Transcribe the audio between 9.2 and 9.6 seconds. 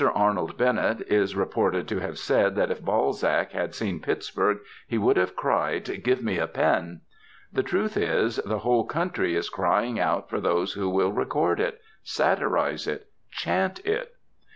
is